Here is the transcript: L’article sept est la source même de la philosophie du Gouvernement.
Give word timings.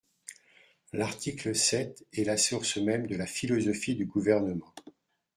L’article 0.93 1.53
sept 1.55 2.07
est 2.11 2.23
la 2.23 2.35
source 2.35 2.77
même 2.77 3.05
de 3.05 3.15
la 3.15 3.27
philosophie 3.27 3.93
du 3.93 4.07
Gouvernement. 4.07 4.73